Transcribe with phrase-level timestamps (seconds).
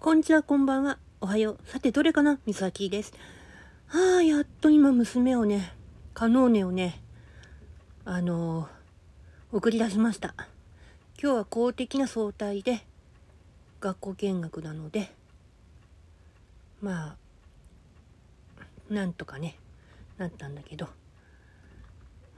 [0.00, 0.96] こんにちは、こんばんは。
[1.20, 1.68] おはよう。
[1.68, 2.38] さて、どれかな？
[2.46, 3.12] みさきです。
[3.88, 5.72] はあ、やっと今、娘をね、
[6.14, 7.02] カノーネをね、
[8.04, 10.34] あのー、送り出しました。
[11.20, 12.86] 今日は公的な総体で、
[13.80, 15.10] 学校見学なので、
[16.80, 17.16] ま
[18.90, 19.56] あ、なんとかね、
[20.16, 20.86] なったんだけど、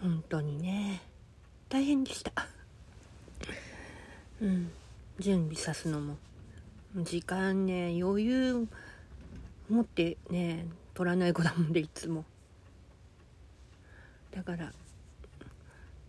[0.00, 1.02] 本当にね、
[1.68, 2.30] 大変でした。
[4.40, 4.70] うん、
[5.18, 6.16] 準備さすのも。
[6.96, 8.68] 時間ね余裕
[9.68, 12.24] 持ってね取らない子だもんでいつも。
[14.34, 14.72] だから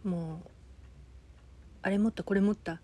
[0.03, 0.49] もう
[1.81, 2.79] あれ持ったこれ持った。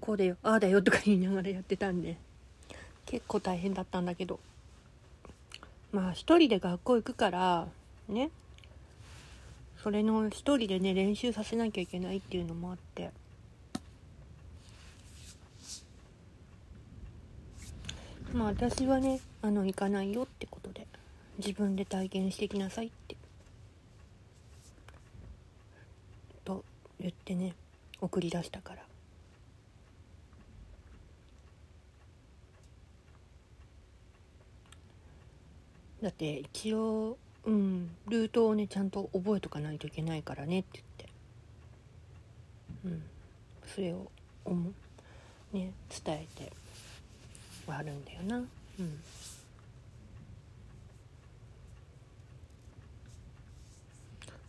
[0.00, 2.16] こうだよああだよとか言いながらやってたんで。
[3.04, 4.40] 結構大変だったんだけど。
[5.92, 7.68] まあ一人で学校行くから
[8.08, 8.30] ね。
[9.82, 13.10] それの一人でね練習させなきゃいけないっていうのもあって。
[18.36, 20.86] まあ私はねあの行かないよってことで
[21.38, 23.16] 自分で体験してきなさいって。
[26.44, 26.62] と
[27.00, 27.54] 言ってね
[27.98, 28.82] 送り出したから。
[36.02, 41.08] だって一応うんルートをねちゃんと覚えとかないといけないからねって言って。
[42.84, 43.02] うん。
[43.66, 44.10] それを
[45.54, 45.72] ね
[46.04, 46.65] 伝えて。
[47.66, 48.38] はあるんだよな。
[48.38, 48.40] う
[48.82, 49.00] ん。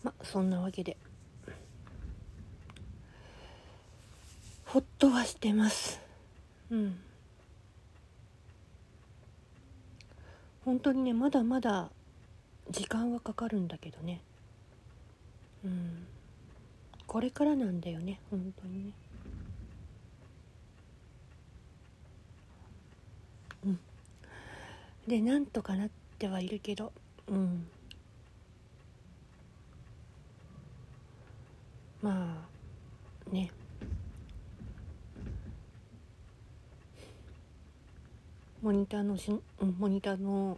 [0.04, 0.98] まあそんなわけで。
[4.66, 6.00] ほっとはしてます。
[6.70, 7.00] うん。
[10.66, 11.90] 本当にねまだまだ
[12.70, 14.22] 時間はかかるんだけどね。
[15.64, 16.06] うん。
[17.08, 18.92] これからなんだよね本当にね。
[23.66, 23.80] うん。
[25.08, 26.92] でなんとかなってはいるけど
[27.28, 27.68] うん。
[32.02, 32.46] ま
[33.30, 33.52] あね。
[38.62, 39.32] モニターのし
[39.80, 40.58] モニターの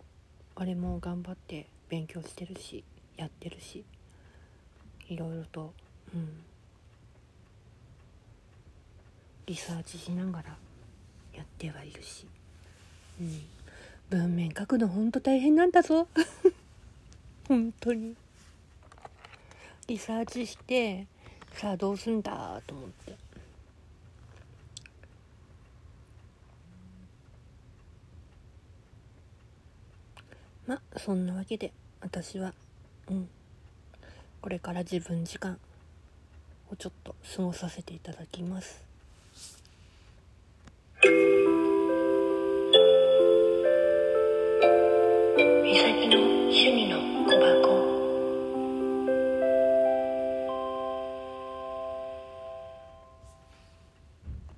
[0.56, 2.84] あれも頑張って勉強してるし
[3.18, 3.84] やってるし
[5.10, 5.74] いろいろと
[6.14, 6.44] うん。
[9.46, 10.56] リサーチしながら
[11.34, 12.28] やってはいるし。
[13.20, 13.42] うん。
[14.10, 16.08] 文面書くのほんと大変なんだぞ。
[17.48, 18.16] 本当に。
[19.88, 21.08] リサーチして
[21.54, 23.16] さあどうすんだと思って。
[30.68, 32.54] まあそんなわけで私は
[33.10, 33.30] うん。
[34.42, 35.60] これから自分時間
[36.72, 38.89] をちょっと過ごさせていただきます。